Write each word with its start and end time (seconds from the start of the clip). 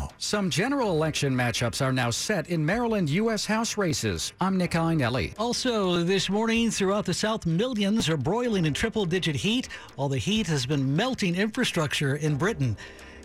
now. 0.00 0.08
Some 0.18 0.50
general 0.50 0.90
election 0.90 1.34
matchups 1.34 1.84
are 1.84 1.92
now 1.92 2.10
set 2.10 2.48
in 2.48 2.64
Maryland 2.64 3.08
U.S. 3.10 3.46
House 3.46 3.76
races. 3.76 4.32
I'm 4.40 4.56
Nick 4.56 4.72
Iannelli. 4.72 5.34
Also, 5.38 6.02
this 6.02 6.28
morning 6.28 6.70
throughout 6.70 7.04
the 7.04 7.14
South, 7.14 7.46
millions 7.46 8.08
are 8.08 8.16
broiling 8.16 8.66
in 8.66 8.74
triple 8.74 9.04
digit 9.04 9.36
heat, 9.36 9.68
while 9.96 10.08
the 10.08 10.18
heat 10.18 10.46
has 10.46 10.66
been 10.66 10.94
melting 10.94 11.34
infrastructure 11.34 12.16
in 12.16 12.36
Britain. 12.36 12.76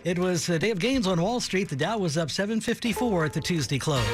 It 0.03 0.19
was 0.19 0.49
a 0.49 0.59
day 0.59 0.71
of 0.71 0.79
gains 0.79 1.07
on 1.07 1.21
Wall 1.21 1.39
Street. 1.39 1.69
The 1.69 1.75
Dow 1.75 1.97
was 1.97 2.17
up 2.17 2.29
754 2.29 3.26
at 3.26 3.34
the 3.34 3.42
Tuesday 3.42 3.80
close. 3.80 4.05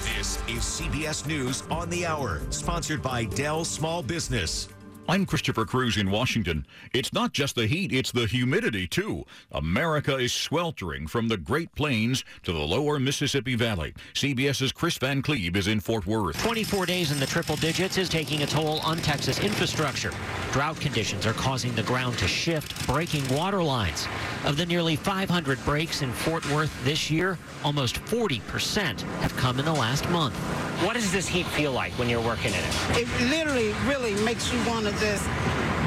This 0.00 0.38
is 0.48 0.62
CBS 0.62 1.26
News 1.26 1.62
on 1.70 1.88
the 1.88 2.04
Hour, 2.04 2.42
sponsored 2.50 3.02
by 3.02 3.24
Dell 3.24 3.64
Small 3.64 4.02
Business. 4.02 4.68
I'm 5.08 5.26
Christopher 5.26 5.64
Cruz 5.64 5.96
in 5.96 6.12
Washington. 6.12 6.64
It's 6.94 7.12
not 7.12 7.32
just 7.32 7.56
the 7.56 7.66
heat, 7.66 7.92
it's 7.92 8.12
the 8.12 8.26
humidity, 8.26 8.86
too. 8.86 9.24
America 9.50 10.16
is 10.16 10.32
sweltering 10.32 11.08
from 11.08 11.26
the 11.26 11.36
Great 11.36 11.74
Plains 11.74 12.24
to 12.44 12.52
the 12.52 12.60
lower 12.60 13.00
Mississippi 13.00 13.56
Valley. 13.56 13.94
CBS's 14.14 14.70
Chris 14.70 14.96
Van 14.98 15.20
Cleave 15.20 15.56
is 15.56 15.66
in 15.66 15.80
Fort 15.80 16.06
Worth. 16.06 16.40
24 16.42 16.86
days 16.86 17.10
in 17.10 17.18
the 17.18 17.26
triple 17.26 17.56
digits 17.56 17.98
is 17.98 18.08
taking 18.08 18.42
a 18.42 18.46
toll 18.46 18.78
on 18.80 18.96
Texas 18.98 19.40
infrastructure. 19.40 20.12
Drought 20.52 20.78
conditions 20.80 21.26
are 21.26 21.34
causing 21.34 21.74
the 21.74 21.82
ground 21.82 22.16
to 22.18 22.28
shift, 22.28 22.86
breaking 22.86 23.26
water 23.34 23.62
lines. 23.62 24.06
Of 24.44 24.56
the 24.56 24.66
nearly 24.66 24.94
500 24.94 25.62
breaks 25.64 26.02
in 26.02 26.12
Fort 26.12 26.48
Worth 26.50 26.72
this 26.84 27.10
year, 27.10 27.38
almost 27.64 27.96
40% 28.06 29.00
have 29.00 29.36
come 29.36 29.58
in 29.58 29.64
the 29.64 29.72
last 29.72 30.08
month. 30.10 30.38
What 30.80 30.94
does 30.94 31.12
this 31.12 31.28
heat 31.28 31.46
feel 31.46 31.72
like 31.72 31.92
when 31.92 32.08
you're 32.08 32.20
working 32.20 32.52
in 32.52 32.58
it? 32.58 32.98
It 33.02 33.30
literally 33.30 33.72
really 33.86 34.14
makes 34.24 34.52
you 34.52 34.58
want 34.66 34.86
to 34.86 34.92
just 34.92 35.24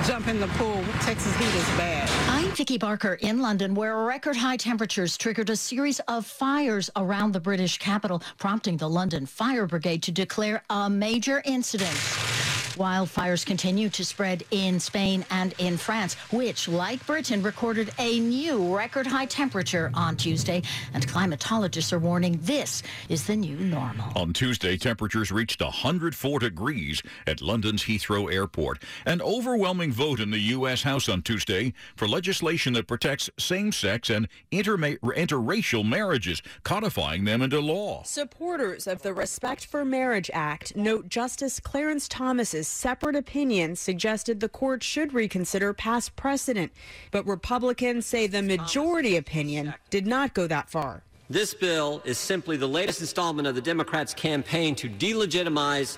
jump 0.07 0.27
in 0.27 0.39
the 0.39 0.47
pool. 0.59 0.83
Texas 1.01 1.35
heat 1.37 1.47
is 1.47 1.67
bad. 1.77 2.09
I'm 2.29 2.51
Vicki 2.51 2.77
Barker 2.77 3.15
in 3.15 3.41
London, 3.41 3.73
where 3.75 3.97
record 4.05 4.35
high 4.35 4.57
temperatures 4.57 5.17
triggered 5.17 5.49
a 5.49 5.55
series 5.55 5.99
of 6.01 6.25
fires 6.25 6.89
around 6.95 7.33
the 7.33 7.39
British 7.39 7.77
capital, 7.77 8.21
prompting 8.37 8.77
the 8.77 8.89
London 8.89 9.25
Fire 9.25 9.65
Brigade 9.65 10.03
to 10.03 10.11
declare 10.11 10.63
a 10.69 10.89
major 10.89 11.41
incident. 11.45 12.34
Wildfires 12.75 13.45
continue 13.45 13.89
to 13.89 14.03
spread 14.03 14.43
in 14.51 14.79
Spain 14.79 15.25
and 15.31 15.53
in 15.59 15.77
France, 15.77 16.15
which, 16.31 16.67
like 16.67 17.05
Britain, 17.05 17.41
recorded 17.41 17.91
a 17.99 18.19
new 18.19 18.75
record 18.75 19.07
high 19.07 19.25
temperature 19.25 19.91
on 19.93 20.17
Tuesday. 20.17 20.61
And 20.93 21.07
climatologists 21.07 21.93
are 21.93 21.99
warning 21.99 22.39
this 22.41 22.83
is 23.07 23.25
the 23.27 23.35
new 23.35 23.55
normal. 23.55 24.11
On 24.15 24.33
Tuesday, 24.33 24.77
temperatures 24.77 25.31
reached 25.31 25.61
104 25.61 26.39
degrees 26.39 27.01
at 27.25 27.41
London's 27.41 27.83
Heathrow 27.83 28.31
Airport. 28.33 28.83
An 29.05 29.21
overwhelming 29.21 29.91
vote 29.91 30.19
in 30.19 30.31
the 30.31 30.39
U.S. 30.39 30.83
House 30.83 31.07
on 31.07 31.21
Tuesday 31.21 31.73
for 31.95 32.07
legislation 32.07 32.73
that 32.73 32.87
protects 32.87 33.29
same 33.39 33.71
sex 33.71 34.09
and 34.09 34.27
interma- 34.51 34.99
interracial 34.99 35.87
marriages, 35.87 36.41
codifying 36.63 37.23
them 37.25 37.41
into 37.41 37.59
law. 37.59 38.03
Supporters 38.03 38.85
of 38.85 39.01
the 39.01 39.13
Respect 39.13 39.65
for 39.65 39.85
Marriage 39.85 40.29
Act 40.33 40.75
note 40.75 41.07
Justice 41.09 41.59
Clarence 41.59 42.07
Thomas's 42.07 42.64
separate 42.65 43.15
opinion 43.15 43.75
suggested 43.75 44.39
the 44.39 44.49
court 44.49 44.83
should 44.83 45.13
reconsider 45.13 45.73
past 45.73 46.15
precedent, 46.15 46.71
but 47.11 47.25
Republicans 47.25 48.05
say 48.05 48.27
the 48.27 48.41
majority 48.41 49.15
opinion 49.15 49.73
did 49.89 50.05
not 50.05 50.33
go 50.33 50.47
that 50.47 50.69
far. 50.69 51.03
This 51.29 51.53
bill 51.53 52.01
is 52.05 52.17
simply 52.17 52.57
the 52.57 52.67
latest 52.67 53.01
installment 53.01 53.47
of 53.47 53.55
the 53.55 53.61
Democrats' 53.61 54.13
campaign 54.13 54.75
to 54.75 54.89
delegitimize 54.89 55.97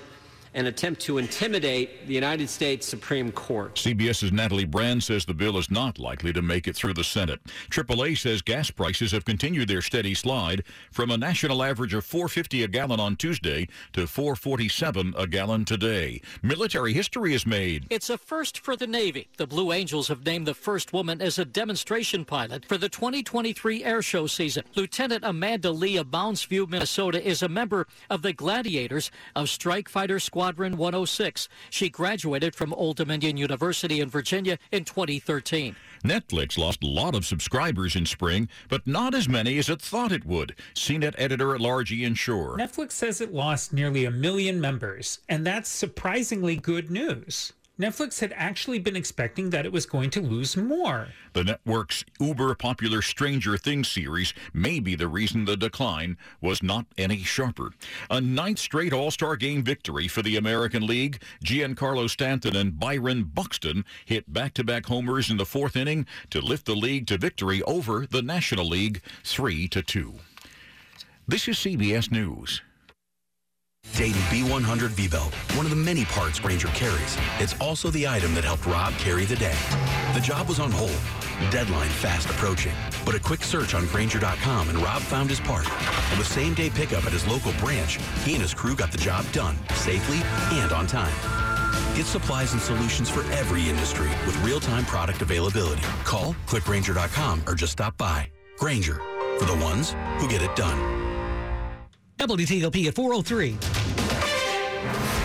and 0.54 0.68
attempt 0.68 1.02
to 1.02 1.18
intimidate 1.18 2.08
the 2.08 2.14
United 2.14 2.50
States 2.50 2.88
Supreme 2.88 3.32
Court. 3.32 3.76
CBS's 3.76 4.32
Natalie 4.32 4.66
Brand 4.66 5.04
says 5.04 5.26
the 5.26 5.34
bill 5.34 5.58
is 5.58 5.70
not 5.70 6.00
likely 6.00 6.34
to 6.34 6.42
make 6.42 6.68
it 6.68 6.76
through 6.76 6.94
the 6.94 7.04
Senate. 7.04 7.40
AAA 7.70 8.18
says 8.18 8.42
gas 8.42 8.72
prices 8.72 9.12
have 9.12 9.26
continued 9.26 9.68
their 9.68 9.82
steady 9.82 10.14
slide 10.14 10.64
from 10.92 11.12
a 11.12 11.18
national 11.18 11.64
average 11.64 11.94
of 11.94 12.06
4.50 12.06 12.64
a 12.64 12.68
gallon 12.68 13.00
on 13.00 13.16
Tuesday 13.16 13.68
to 13.94 14.02
4.47 14.02 15.14
a 15.18 15.28
gallon 15.28 15.66
today. 15.66 16.22
Military 16.42 16.94
history 16.94 17.34
is 17.34 17.46
made. 17.46 17.86
It's 17.90 18.10
a 18.10 18.18
first 18.18 18.60
for 18.60 18.76
the 18.76 18.88
Navy. 18.88 19.28
The 19.38 19.48
Blue 19.48 19.72
Angels 19.72 20.08
have 20.08 20.26
named 20.26 20.48
the 20.48 20.54
first 20.54 20.94
woman 20.94 21.22
as 21.22 21.38
a 21.38 21.46
demonstration 21.46 22.26
pilot 22.26 22.66
for 22.66 22.78
the 22.78 22.90
2023 22.90 23.84
air 23.84 24.02
show 24.02 24.28
season. 24.28 24.64
Lieutenant 24.76 25.24
Amanda 25.24 25.72
Lee 25.72 25.98
of 25.98 26.12
Mounds 26.12 26.44
View, 26.46 26.66
Minnesota, 26.68 27.26
is 27.26 27.42
a 27.42 27.50
member 27.50 27.88
of 28.10 28.22
the 28.22 28.34
Gladiators 28.34 29.12
of 29.36 29.50
Strike 29.50 29.90
Fighter 29.90 30.20
Squad. 30.20 30.37
Squadron 30.38 30.78
106. 30.78 31.50
She 31.72 31.90
graduated 31.90 32.54
from 32.54 32.72
Old 32.72 32.98
Dominion 32.98 33.38
University 33.38 34.02
in 34.02 34.08
Virginia 34.08 34.60
in 34.72 34.86
2013. 34.86 35.76
Netflix 36.04 36.60
lost 36.60 36.84
a 36.84 36.88
lot 36.88 37.16
of 37.16 37.26
subscribers 37.26 37.96
in 37.96 38.06
spring, 38.06 38.48
but 38.70 38.86
not 38.86 39.16
as 39.16 39.28
many 39.28 39.58
as 39.58 39.68
it 39.68 39.82
thought 39.82 40.12
it 40.12 40.28
would. 40.28 40.54
CNET 40.76 41.16
editor 41.18 41.56
at 41.56 41.60
large 41.60 41.92
Ian 41.92 42.14
Sherr. 42.14 42.56
Netflix 42.56 42.92
says 42.92 43.20
it 43.20 43.34
lost 43.34 43.74
nearly 43.74 44.06
a 44.06 44.12
million 44.12 44.62
members, 44.62 45.22
and 45.28 45.44
that's 45.44 45.70
surprisingly 45.70 46.56
good 46.56 46.92
news. 46.92 47.54
Netflix 47.80 48.22
had 48.22 48.34
actually 48.36 48.80
been 48.80 48.96
expecting 48.96 49.52
that 49.52 49.66
it 49.66 49.72
was 49.72 49.86
going 49.86 50.10
to 50.10 50.22
lose 50.22 50.58
more. 50.58 51.10
The 51.34 51.44
network's 51.44 52.04
uber 52.20 52.56
popular 52.56 53.04
Stranger 53.04 53.56
Things 53.56 53.88
series 53.88 54.34
may 54.52 54.80
be 54.80 54.96
the 54.96 55.08
reason 55.08 55.46
the 55.46 55.56
decline 55.56 56.18
was 56.42 56.64
not 56.64 56.88
any 56.98 57.20
sharper. 57.20 57.72
A 58.10 58.20
ninth 58.20 58.58
straight 58.58 58.94
All 58.94 59.12
Star 59.12 59.36
game 59.36 59.64
victory 59.64 60.08
for 60.08 60.24
the 60.24 60.38
American 60.38 60.88
League. 60.88 61.22
Giancarlo 61.44 62.10
Stanton 62.10 62.56
and 62.56 62.80
Byron 62.80 63.26
Buxton 63.26 63.86
hit 64.06 64.34
back 64.34 64.56
to 64.56 64.64
back 64.64 64.88
homers 64.88 65.30
in 65.30 65.38
the 65.38 65.46
fourth 65.46 65.76
inning 65.76 66.08
to 66.32 66.42
lift 66.42 66.66
the 66.66 66.76
league 66.76 67.06
to 67.08 67.18
victory 67.20 67.62
over 67.64 68.08
the 68.08 68.24
National 68.24 68.68
League 68.68 69.02
3 69.24 69.68
to 69.68 69.84
2. 69.84 70.16
This 71.28 71.48
is 71.48 71.58
CBS 71.58 72.12
News. 72.12 72.62
Dayton 73.96 74.22
B100 74.30 74.90
V-Belt, 74.90 75.34
one 75.56 75.66
of 75.66 75.70
the 75.70 75.76
many 75.76 76.06
parts 76.06 76.40
Grainger 76.40 76.68
carries. 76.70 77.18
It's 77.40 77.60
also 77.60 77.90
the 77.92 78.08
item 78.08 78.34
that 78.36 78.44
helped 78.44 78.66
Rob 78.66 78.94
carry 78.96 79.26
the 79.26 79.36
day. 79.36 79.56
The 80.14 80.20
job 80.20 80.48
was 80.48 80.60
on 80.60 80.72
hold, 80.72 80.96
deadline 81.52 81.90
fast 81.90 82.30
approaching, 82.30 82.74
but 83.06 83.16
a 83.16 83.20
quick 83.20 83.44
search 83.44 83.74
on 83.74 83.88
Grainger.com 83.88 84.70
and 84.70 84.78
Rob 84.80 85.02
found 85.02 85.30
his 85.30 85.40
part. 85.40 85.68
And 86.10 86.20
with 86.20 86.28
same-day 86.28 86.70
pickup 86.72 87.06
at 87.06 87.14
his 87.14 87.26
local 87.28 87.52
branch, 87.54 88.00
he 88.24 88.34
and 88.34 88.42
his 88.42 88.54
crew 88.54 88.76
got 88.76 88.92
the 88.92 88.98
job 88.98 89.26
done, 89.32 89.56
safely 89.74 90.20
and 90.58 90.72
on 90.72 90.88
time. 90.88 91.14
Get 91.96 92.06
supplies 92.06 92.54
and 92.54 92.62
solutions 92.62 93.10
for 93.10 93.22
every 93.32 93.68
industry 93.70 94.10
with 94.26 94.42
real-time 94.44 94.86
product 94.86 95.22
availability. 95.22 95.82
Call, 96.04 96.36
click 96.46 96.64
Grainger.com, 96.66 97.44
or 97.48 97.56
just 97.56 97.72
stop 97.72 97.98
by. 97.98 98.30
Grainger, 98.58 99.02
for 99.40 99.46
the 99.46 99.58
ones 99.64 99.96
who 100.18 100.28
get 100.28 100.42
it 100.42 100.56
done. 100.56 101.07
WTOP 102.18 102.88
at 102.88 102.96
403. 102.96 103.58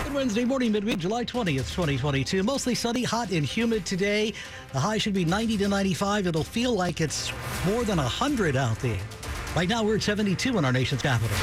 Good 0.03 0.13
Wednesday 0.13 0.45
morning, 0.45 0.71
midweek, 0.71 0.99
July 0.99 1.25
20th, 1.25 1.73
2022. 1.73 2.43
Mostly 2.43 2.75
sunny, 2.75 3.03
hot, 3.03 3.31
and 3.31 3.43
humid 3.43 3.83
today. 3.83 4.31
The 4.73 4.79
high 4.79 4.99
should 4.99 5.15
be 5.15 5.25
90 5.25 5.57
to 5.57 5.67
95. 5.67 6.27
It'll 6.27 6.43
feel 6.43 6.73
like 6.73 7.01
it's 7.01 7.33
more 7.65 7.83
than 7.83 7.97
100 7.97 8.55
out 8.55 8.77
there. 8.79 8.99
Right 9.55 9.67
now, 9.67 9.83
we're 9.83 9.95
at 9.95 10.03
72 10.03 10.55
in 10.55 10.63
our 10.63 10.71
nation's 10.71 11.01
capital. 11.01 11.35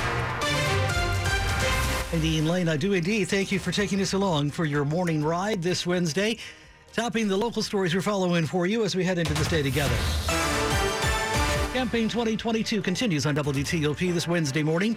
And 2.13 2.25
Ian 2.25 2.47
Lane, 2.47 2.69
I 2.69 2.77
do 2.77 2.93
indeed 2.93 3.27
thank 3.27 3.51
you 3.51 3.59
for 3.59 3.73
taking 3.73 4.01
us 4.01 4.13
along 4.13 4.53
for 4.53 4.65
your 4.65 4.85
morning 4.85 5.23
ride 5.23 5.63
this 5.63 5.85
Wednesday. 5.85 6.39
Topping 6.93 7.27
the 7.27 7.37
local 7.37 7.63
stories 7.63 7.95
we're 7.95 8.03
following 8.03 8.47
for 8.47 8.67
you 8.67 8.85
as 8.85 8.95
we 8.95 9.05
head 9.05 9.19
into 9.19 9.35
this 9.35 9.49
day 9.49 9.63
together. 9.63 9.95
Campaign 11.73 12.09
2022 12.09 12.83
continues 12.83 13.27
on 13.27 13.37
WTOP 13.37 14.13
this 14.13 14.27
Wednesday 14.27 14.63
morning. 14.63 14.97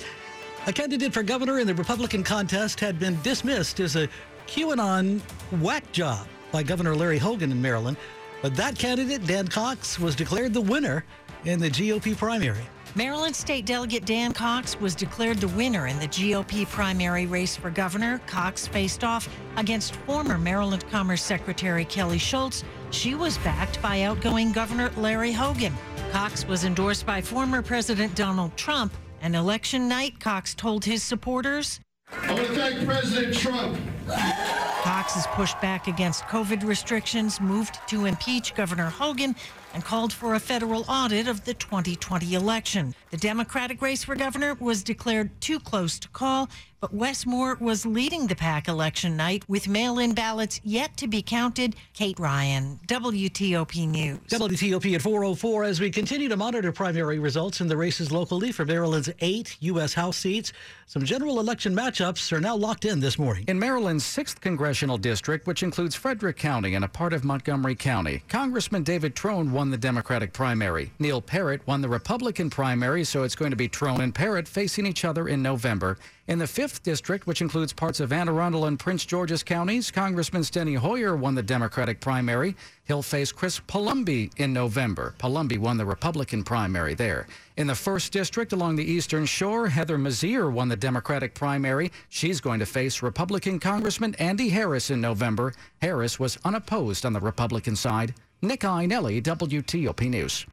A 0.66 0.72
candidate 0.72 1.13
for 1.13 1.24
governor 1.24 1.59
in 1.59 1.68
the 1.68 1.75
Republican 1.75 2.24
contest 2.24 2.79
had 2.79 2.97
been 2.97 3.22
dismissed 3.22 3.81
as 3.81 3.97
a 3.97 4.07
QAnon 4.47 5.19
whack 5.59 5.91
job 5.91 6.25
by 6.53 6.63
Governor 6.63 6.96
Larry 6.96 7.18
Hogan 7.18 7.51
in 7.51 7.62
Maryland. 7.62 7.97
But 8.41 8.56
that 8.56 8.79
candidate, 8.79 9.28
Dan 9.28 9.50
Cox, 9.50 10.00
was 10.00 10.16
declared 10.16 10.53
the 10.53 10.62
winner 10.62 11.03
in 11.44 11.59
the 11.59 11.69
GOP 11.69 12.16
primary. 12.16 12.63
Maryland 12.96 13.35
State 13.35 13.66
Delegate 13.66 14.06
Dan 14.06 14.31
Cox 14.31 14.80
was 14.80 14.95
declared 14.95 15.39
the 15.39 15.50
winner 15.50 15.88
in 15.88 16.00
the 16.00 16.07
GOP 16.07 16.66
primary 16.69 17.25
race 17.25 17.57
for 17.57 17.69
governor. 17.69 18.21
Cox 18.25 18.66
faced 18.66 19.04
off 19.04 19.27
against 19.57 19.95
former 19.95 20.38
Maryland 20.38 20.86
Commerce 20.89 21.24
Secretary 21.24 21.83
Kelly 21.83 22.18
Schulz. 22.19 22.63
She 22.92 23.16
was 23.16 23.38
backed 23.39 23.81
by 23.81 24.04
outgoing 24.04 24.54
Governor 24.54 24.92
Larry 24.95 25.33
Hogan. 25.33 25.74
Cox 26.12 26.48
was 26.48 26.63
endorsed 26.63 27.06
by 27.06 27.19
former 27.19 27.62
President 27.62 28.16
Donald 28.16 28.56
Trump. 28.56 28.94
And 29.24 29.38
election 29.38 29.88
night, 29.88 30.20
Cox 30.20 30.54
told 30.54 30.84
his 30.84 31.02
supporters, 31.02 31.80
I 32.12 32.34
want 32.34 32.46
to 32.46 32.54
thank 32.56 32.86
President 32.86 33.34
Trump. 33.34 33.80
Cox 34.06 35.14
has 35.14 35.25
pushed 35.28 35.60
back 35.62 35.88
against 35.88 36.25
COVID 36.25 36.66
restrictions, 36.66 37.40
moved 37.40 37.80
to 37.88 38.06
impeach 38.06 38.54
Governor 38.54 38.90
Hogan, 38.90 39.34
and 39.74 39.84
called 39.84 40.14
for 40.14 40.36
a 40.36 40.40
federal 40.40 40.86
audit 40.88 41.28
of 41.28 41.44
the 41.46 41.54
2020 41.54 42.34
election. 42.34 42.96
The 43.12 43.18
Democratic 43.18 43.81
race 43.81 44.04
for 44.04 44.16
governor 44.16 44.56
was 44.60 44.84
declared 44.84 45.30
too 45.42 45.60
close 45.60 46.00
to 46.00 46.08
call, 46.10 46.50
But 46.80 46.94
Wes 46.94 47.25
Moore 47.25 47.58
was 47.62 47.86
leading 47.86 48.28
the 48.28 48.36
pack 48.36 48.68
election 48.68 49.16
night 49.16 49.48
with 49.48 49.70
mail 49.70 50.00
in 50.00 50.14
ballots 50.14 50.60
yet 50.66 50.98
to 50.98 51.08
be 51.08 51.22
counted. 51.22 51.78
Kate 51.94 52.20
Ryan, 52.20 52.78
WTOP 52.88 53.88
News. 53.88 54.20
WTOP 54.28 54.94
at 54.96 55.02
404 55.02 55.64
as 55.64 55.80
we 55.80 55.90
continue 55.90 56.28
to 56.28 56.36
monitor 56.36 56.74
primary 56.74 57.19
results 57.19 57.62
in 57.62 57.68
the 57.68 57.78
races 57.78 58.12
locally 58.12 58.52
for 58.52 58.66
Maryland's 58.66 59.10
eight 59.22 59.56
U.S. 59.62 59.94
House 59.94 60.18
seats. 60.18 60.52
Some 60.88 61.06
general 61.06 61.40
election 61.40 61.74
matchups 61.74 62.34
are 62.34 62.42
now 62.42 62.56
locked 62.58 62.84
in 62.84 63.00
this 63.00 63.18
morning. 63.18 63.46
In 63.48 63.58
Maryland's 63.58 64.04
6th 64.04 64.42
congressional 64.42 64.98
district, 64.98 65.48
which 65.48 65.64
includes 65.64 65.96
Frederick 65.96 66.36
County 66.36 66.76
and 66.76 66.84
a 66.84 66.90
part 66.90 67.14
of 67.14 67.24
Montgomery 67.24 67.76
County, 67.76 68.24
Congressman 68.28 68.84
David 68.84 69.16
Trone 69.16 69.54
won 69.54 69.62
the 69.69 69.77
Democratic 69.77 70.33
primary. 70.33 70.92
Neil 71.00 71.21
Parrott 71.21 71.65
won 71.68 71.81
the 71.81 71.89
Republican 71.89 72.50
primary, 72.50 73.04
so 73.04 73.24
it's 73.24 73.36
going 73.36 73.51
to 73.51 73.57
be 73.57 73.68
Trone 73.68 74.01
and 74.01 74.13
Parrott 74.13 74.48
facing 74.48 74.86
each 74.86 75.06
other 75.06 75.27
in 75.27 75.42
November. 75.42 75.98
In 76.25 76.39
the 76.39 76.45
5th 76.45 76.83
district, 76.83 77.27
which 77.27 77.42
includes 77.42 77.74
parts 77.74 78.00
of 78.00 78.13
Anne 78.13 78.30
Arundel 78.30 78.65
and 78.65 78.80
Prince 78.80 79.06
George's 79.06 79.44
counties, 79.44 79.92
Congressman 79.92 80.44
Steny 80.44 80.77
Hoyer 80.77 81.18
won 81.18 81.36
the 81.36 81.44
Democratic 81.44 82.00
primary. 82.00 82.56
He'll 82.86 83.01
face 83.01 83.33
Chris 83.33 83.60
Palombi 83.60 84.31
in 84.38 84.54
November. 84.54 85.15
Palombi 85.19 85.57
won 85.57 85.77
the 85.77 85.86
Republican 85.86 86.44
primary 86.44 86.94
there. 86.94 87.27
In 87.57 87.68
the 87.68 87.74
1st 87.74 88.12
district 88.12 88.54
along 88.54 88.77
the 88.77 88.89
Eastern 88.89 89.25
Shore, 89.25 89.68
Heather 89.68 89.98
Mizeur 89.98 90.50
won 90.50 90.69
the 90.69 90.77
Democratic 90.77 91.36
primary. 91.36 91.92
She's 92.07 92.39
going 92.39 92.59
to 92.59 92.66
face 92.66 93.01
Republican 93.01 93.59
Congressman 93.59 94.16
Andy 94.16 94.48
Harris 94.48 94.92
in 94.92 95.01
November. 95.01 95.54
Harris 95.81 96.19
was 96.19 96.38
unopposed 96.45 97.06
on 97.06 97.12
the 97.12 97.19
Republican 97.19 97.75
side. 97.75 98.16
Nick 98.44 98.60
Iannelli, 98.60 99.24
WTOP 99.24 100.10
News. 100.10 100.45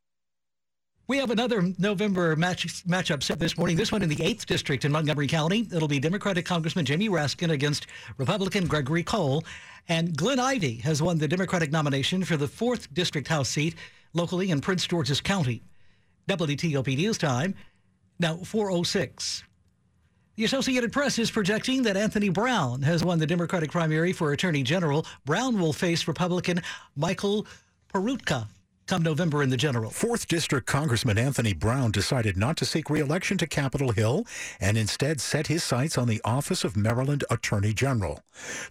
We 1.09 1.19
have 1.19 1.33
another 1.33 1.61
November 1.77 2.37
match 2.37 2.85
matchup 2.85 3.21
set 3.21 3.41
this 3.41 3.59
morning. 3.59 3.77
This 3.77 3.91
one 3.91 4.03
in 4.03 4.09
the 4.09 4.15
8th 4.15 4.47
District 4.47 4.85
in 4.85 4.93
Montgomery 4.93 5.27
County. 5.27 5.67
It'll 5.75 5.89
be 5.89 5.99
Democratic 5.99 6.47
Congressman 6.47 6.85
Jamie 6.85 7.09
Raskin 7.09 7.51
against 7.51 7.89
Republican 8.17 8.69
Gregory 8.69 9.03
Coll. 9.03 9.43
And 9.89 10.17
Glenn 10.17 10.39
Ivey 10.39 10.77
has 10.77 11.03
won 11.03 11.19
the 11.19 11.27
Democratic 11.27 11.73
nomination 11.73 12.23
for 12.23 12.37
the 12.37 12.47
4th 12.47 12.95
District 12.95 13.27
House 13.27 13.49
seat 13.49 13.75
locally 14.15 14.53
in 14.53 14.61
Prince 14.61 14.87
George's 14.87 15.21
County. 15.21 15.65
WTOP 16.29 16.97
News 16.97 17.19
Time, 17.19 17.57
now 18.21 18.37
406. 18.37 19.43
The 20.37 20.45
Associated 20.45 20.93
Press 20.93 21.19
is 21.19 21.29
projecting 21.29 21.83
that 21.83 21.97
Anthony 21.97 22.29
Brown 22.29 22.83
has 22.83 23.05
won 23.05 23.19
the 23.19 23.27
Democratic 23.27 23.73
primary 23.73 24.13
for 24.13 24.31
Attorney 24.31 24.63
General. 24.63 25.05
Brown 25.27 25.59
will 25.59 25.73
face 25.73 26.07
Republican 26.07 26.63
Michael 26.95 27.49
Peroutka 27.93 28.47
come 28.91 29.03
November 29.05 29.41
in 29.41 29.51
the 29.51 29.57
general. 29.57 29.89
Fourth 29.89 30.27
District 30.27 30.67
Congressman 30.67 31.17
Anthony 31.17 31.53
Brown 31.53 31.93
decided 31.93 32.37
not 32.37 32.57
to 32.57 32.65
seek 32.65 32.91
re-election 32.91 33.39
to 33.39 33.47
Capitol 33.47 33.93
Hill 33.93 34.27
and 34.59 34.77
instead 34.77 35.21
set 35.21 35.47
his 35.47 35.63
sights 35.63 35.97
on 35.97 36.09
the 36.09 36.21
office 36.25 36.65
of 36.65 36.77
Maryland 36.77 37.23
Attorney 37.31 37.73
General. 37.73 38.21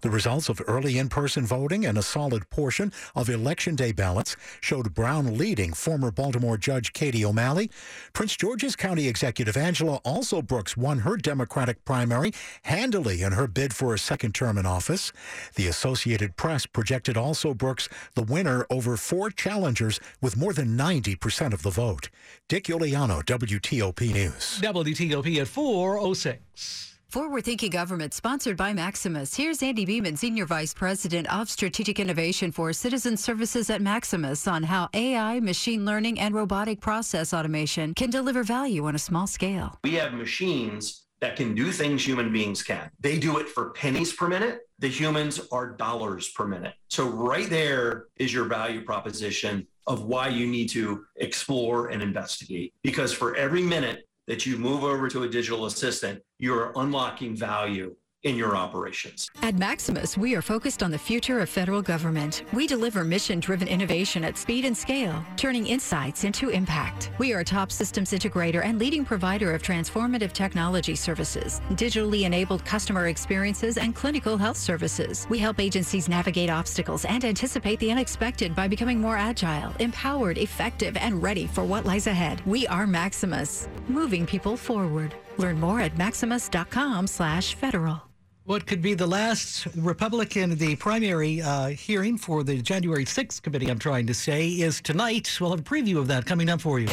The 0.01 0.09
results 0.09 0.49
of 0.49 0.61
early 0.67 0.97
in-person 0.97 1.45
voting 1.45 1.85
and 1.85 1.97
a 1.97 2.01
solid 2.01 2.49
portion 2.49 2.91
of 3.15 3.29
Election 3.29 3.77
Day 3.77 3.93
ballots 3.93 4.35
showed 4.59 4.93
Brown 4.93 5.37
leading 5.37 5.71
former 5.71 6.11
Baltimore 6.11 6.57
Judge 6.57 6.91
Katie 6.91 7.23
O'Malley. 7.23 7.71
Prince 8.11 8.35
George's 8.35 8.75
County 8.75 9.07
Executive 9.07 9.55
Angela 9.55 10.01
Alsobrooks 10.03 10.75
won 10.75 10.99
her 10.99 11.15
Democratic 11.15 11.85
primary 11.85 12.33
handily 12.63 13.21
in 13.21 13.31
her 13.31 13.47
bid 13.47 13.73
for 13.73 13.93
a 13.93 13.99
second 13.99 14.35
term 14.35 14.57
in 14.57 14.65
office. 14.65 15.13
The 15.55 15.67
Associated 15.67 16.35
Press 16.35 16.65
projected 16.65 17.15
Also 17.15 17.53
Brooks 17.53 17.87
the 18.15 18.23
winner 18.23 18.65
over 18.69 18.97
four 18.97 19.29
challengers 19.29 19.97
with 20.21 20.37
more 20.37 20.53
than 20.53 20.77
90% 20.77 21.53
of 21.53 21.63
the 21.63 21.69
vote. 21.69 22.09
Dick 22.47 22.65
Uliano, 22.65 23.23
WTOP 23.23 24.13
News. 24.13 24.59
WTOP 24.61 25.41
at 25.41 25.47
406. 25.47 26.89
Forward 27.09 27.43
Thinking 27.43 27.71
Government, 27.71 28.13
sponsored 28.13 28.55
by 28.55 28.71
Maximus. 28.71 29.35
Here's 29.35 29.63
Andy 29.63 29.83
Beeman, 29.83 30.15
Senior 30.15 30.45
Vice 30.45 30.75
President 30.75 31.27
of 31.33 31.49
Strategic 31.49 31.99
Innovation 31.99 32.51
for 32.51 32.71
Citizen 32.71 33.17
Services 33.17 33.71
at 33.71 33.81
Maximus, 33.81 34.47
on 34.47 34.61
how 34.61 34.89
AI, 34.93 35.39
machine 35.39 35.85
learning, 35.85 36.19
and 36.19 36.35
robotic 36.35 36.81
process 36.81 37.33
automation 37.33 37.95
can 37.95 38.11
deliver 38.11 38.43
value 38.43 38.85
on 38.85 38.93
a 38.93 38.99
small 38.99 39.25
scale. 39.25 39.79
We 39.83 39.95
have 39.95 40.13
machines 40.13 41.01
that 41.21 41.35
can 41.35 41.53
do 41.53 41.71
things 41.71 42.05
human 42.05 42.31
beings 42.31 42.63
can. 42.63 42.89
They 42.99 43.19
do 43.19 43.37
it 43.39 43.49
for 43.49 43.71
pennies 43.71 44.13
per 44.13 44.27
minute. 44.27 44.61
The 44.79 44.87
humans 44.87 45.41
are 45.51 45.71
dollars 45.71 46.29
per 46.29 46.45
minute. 46.47 46.73
So, 46.87 47.07
right 47.07 47.49
there 47.49 48.05
is 48.15 48.33
your 48.33 48.45
value 48.45 48.83
proposition 48.83 49.67
of 49.87 50.03
why 50.03 50.29
you 50.29 50.47
need 50.47 50.69
to 50.69 51.05
explore 51.17 51.87
and 51.87 52.01
investigate. 52.01 52.73
Because 52.83 53.11
for 53.11 53.35
every 53.35 53.63
minute 53.63 54.07
that 54.27 54.45
you 54.45 54.57
move 54.57 54.83
over 54.83 55.09
to 55.09 55.23
a 55.23 55.29
digital 55.29 55.65
assistant, 55.65 56.21
you're 56.37 56.71
unlocking 56.75 57.35
value 57.35 57.95
in 58.23 58.35
your 58.35 58.55
operations. 58.57 59.29
At 59.41 59.55
Maximus, 59.55 60.17
we 60.17 60.35
are 60.35 60.41
focused 60.41 60.83
on 60.83 60.91
the 60.91 60.97
future 60.97 61.39
of 61.39 61.49
federal 61.49 61.81
government. 61.81 62.43
We 62.51 62.67
deliver 62.67 63.05
mission 63.05 63.39
driven 63.39 63.67
innovation 63.67 64.25
at 64.25 64.37
speed 64.37 64.65
and 64.65 64.75
scale, 64.75 65.23
turning 65.37 65.67
insights 65.67 66.25
into 66.25 66.49
impact. 66.49 67.11
We 67.17 67.33
are 67.33 67.39
a 67.39 67.45
top 67.45 67.71
systems 67.71 68.11
integrator 68.11 68.63
and 68.63 68.77
leading 68.77 69.05
provider 69.05 69.53
of 69.53 69.63
transformative 69.63 70.33
technology 70.33 70.95
services, 70.95 71.61
digitally 71.71 72.23
enabled 72.23 72.65
customer 72.65 73.07
experiences, 73.07 73.77
and 73.77 73.95
clinical 73.95 74.37
health 74.37 74.57
services. 74.57 75.25
We 75.29 75.39
help 75.39 75.59
agencies 75.59 76.09
navigate 76.09 76.49
obstacles 76.49 77.05
and 77.05 77.23
anticipate 77.23 77.79
the 77.79 77.91
unexpected 77.91 78.53
by 78.53 78.67
becoming 78.67 78.99
more 78.99 79.15
agile, 79.15 79.73
empowered, 79.79 80.37
effective, 80.37 80.97
and 80.97 81.23
ready 81.23 81.47
for 81.47 81.63
what 81.63 81.85
lies 81.85 82.07
ahead. 82.07 82.41
We 82.45 82.67
are 82.67 82.85
Maximus, 82.85 83.69
moving 83.87 84.25
people 84.25 84.57
forward. 84.57 85.15
Learn 85.37 85.57
more 85.57 85.79
at 85.79 85.97
maximus.com 85.97 87.07
slash 87.07 87.53
federal. 87.55 88.08
What 88.49 88.65
could 88.65 88.81
be 88.81 88.95
the 88.95 89.05
last 89.05 89.67
Republican, 89.75 90.55
the 90.55 90.75
primary 90.75 91.39
uh, 91.39 91.67
hearing 91.67 92.17
for 92.17 92.43
the 92.43 92.59
January 92.63 93.05
6th 93.05 93.43
committee, 93.43 93.69
I'm 93.69 93.77
trying 93.77 94.07
to 94.07 94.13
say, 94.15 94.47
is 94.47 94.81
tonight. 94.81 95.37
We'll 95.39 95.51
have 95.51 95.59
a 95.59 95.61
preview 95.61 95.99
of 95.99 96.07
that 96.07 96.25
coming 96.25 96.49
up 96.49 96.59
for 96.59 96.79
you. 96.79 96.87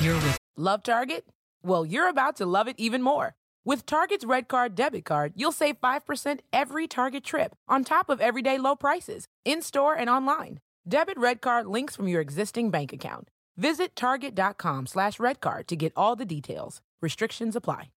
You're 0.00 0.14
with 0.14 0.38
Love 0.56 0.84
Target? 0.84 1.26
Well, 1.64 1.84
you're 1.84 2.08
about 2.08 2.36
to 2.36 2.46
love 2.46 2.68
it 2.68 2.76
even 2.78 3.02
more. 3.02 3.34
With 3.64 3.84
Target's 3.84 4.24
Red 4.24 4.46
Card 4.46 4.76
debit 4.76 5.04
card, 5.04 5.32
you'll 5.34 5.50
save 5.50 5.80
5% 5.80 6.38
every 6.52 6.86
Target 6.86 7.24
trip 7.24 7.56
on 7.66 7.82
top 7.82 8.08
of 8.08 8.20
everyday 8.20 8.58
low 8.58 8.76
prices, 8.76 9.26
in 9.44 9.60
store 9.60 9.96
and 9.96 10.08
online. 10.08 10.60
Debit 10.86 11.18
Red 11.18 11.40
Card 11.40 11.66
links 11.66 11.96
from 11.96 12.06
your 12.06 12.20
existing 12.20 12.70
bank 12.70 12.92
account. 12.92 13.28
Visit 13.56 13.96
target.com 13.96 14.86
slash 14.86 15.18
redcard 15.18 15.66
to 15.66 15.74
get 15.74 15.92
all 15.96 16.14
the 16.14 16.24
details. 16.24 16.80
Restrictions 17.00 17.56
apply. 17.56 17.88